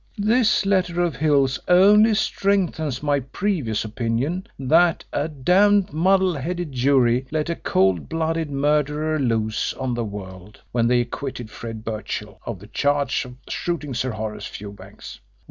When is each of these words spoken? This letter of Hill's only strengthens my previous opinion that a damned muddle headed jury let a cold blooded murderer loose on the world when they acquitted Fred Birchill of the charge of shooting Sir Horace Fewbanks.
This 0.17 0.65
letter 0.65 1.03
of 1.03 1.17
Hill's 1.17 1.59
only 1.67 2.15
strengthens 2.15 3.03
my 3.03 3.19
previous 3.19 3.85
opinion 3.85 4.47
that 4.57 5.03
a 5.13 5.27
damned 5.27 5.93
muddle 5.93 6.33
headed 6.33 6.71
jury 6.71 7.27
let 7.29 7.51
a 7.51 7.55
cold 7.55 8.09
blooded 8.09 8.49
murderer 8.49 9.19
loose 9.19 9.73
on 9.75 9.93
the 9.93 10.03
world 10.03 10.59
when 10.71 10.87
they 10.87 11.01
acquitted 11.01 11.51
Fred 11.51 11.85
Birchill 11.85 12.41
of 12.47 12.57
the 12.57 12.65
charge 12.65 13.25
of 13.25 13.35
shooting 13.47 13.93
Sir 13.93 14.09
Horace 14.09 14.47
Fewbanks. 14.47 15.19